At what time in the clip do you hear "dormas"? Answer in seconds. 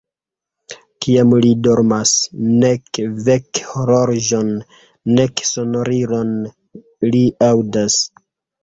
1.67-2.13